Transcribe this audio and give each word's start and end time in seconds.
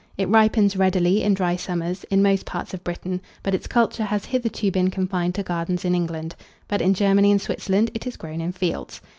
It 0.17 0.29
ripens 0.29 0.75
readily, 0.75 1.21
in 1.21 1.35
dry 1.35 1.55
summers, 1.55 2.05
in 2.05 2.23
most 2.23 2.43
parts 2.43 2.73
of 2.73 2.83
Britain, 2.83 3.21
but 3.43 3.53
its 3.53 3.67
culture 3.67 4.05
has 4.05 4.25
hitherto 4.25 4.71
been 4.71 4.89
confined 4.89 5.35
to 5.35 5.43
gardens 5.43 5.85
in 5.85 5.93
England; 5.93 6.33
but 6.67 6.81
in 6.81 6.95
Germany 6.95 7.29
and 7.29 7.39
Switzerland 7.39 7.91
it 7.93 8.07
is 8.07 8.17
grown 8.17 8.41
in 8.41 8.51
fields. 8.51 8.99